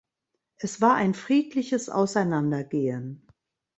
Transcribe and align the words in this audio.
Es 0.57 0.81
war 0.81 0.95
ein 0.95 1.13
friedliches 1.13 1.87
Auseinandergehen. 1.87 3.27